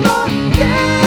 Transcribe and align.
more 0.00 0.99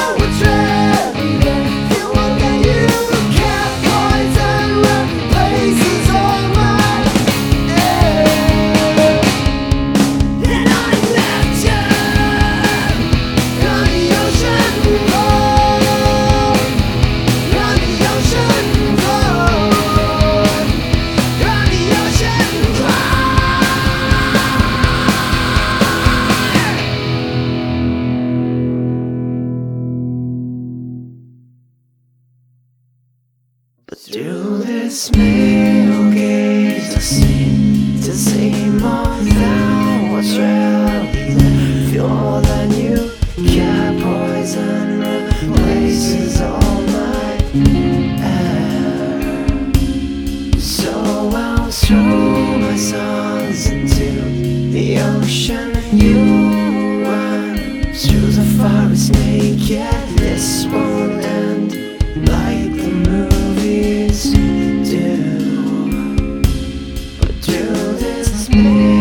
Through 34.05 34.63
this 34.63 35.09
male 35.15 36.11
gaze, 36.11 36.93
I 36.93 36.99
seem 36.99 38.01
to 38.01 38.11
see 38.13 38.51
more 38.69 39.05
than 39.23 40.11
what's 40.11 40.35
there. 40.35 41.13
Feel 41.89 42.09
more 42.09 42.41
than 42.41 42.71
you 42.73 43.11
care. 43.47 43.93
Poison 44.03 44.99
replaces 44.99 46.41
all 46.41 46.81
my 46.81 47.37
air. 48.19 49.71
So 50.59 50.91
I'll 51.33 51.71
throw 51.71 52.57
my 52.57 52.75
songs 52.75 53.67
into 53.67 54.11
the 54.73 54.99
ocean. 54.99 55.71
You 55.97 57.05
run 57.05 57.93
through 57.93 58.31
the 58.31 58.43
forest 58.57 59.13
naked. 59.13 60.17
This 60.17 60.65
won't 60.65 60.92
this 68.53 68.63
male 68.63 68.92